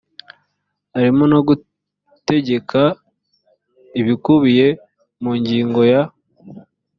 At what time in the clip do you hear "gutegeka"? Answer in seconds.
1.47-2.81